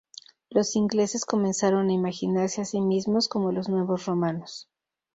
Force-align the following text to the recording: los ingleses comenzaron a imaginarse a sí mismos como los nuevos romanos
los 0.49 0.75
ingleses 0.75 1.25
comenzaron 1.25 1.89
a 1.89 1.93
imaginarse 1.93 2.59
a 2.61 2.65
sí 2.65 2.81
mismos 2.81 3.29
como 3.29 3.51
los 3.51 3.69
nuevos 3.69 4.07
romanos 4.07 4.67